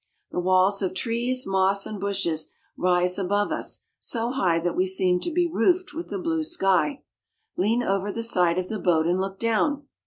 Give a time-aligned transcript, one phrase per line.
[0.31, 5.19] The walls of trees, moss, and bushes rise above us so high that we seem
[5.19, 7.03] to be roofed with the blue sky.
[7.55, 9.83] Lean over the side of the boat and look down.